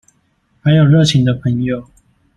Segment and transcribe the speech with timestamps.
[0.63, 1.87] 還有熱情的朋友